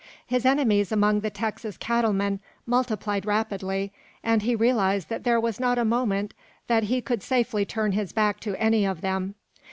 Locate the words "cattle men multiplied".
1.77-3.23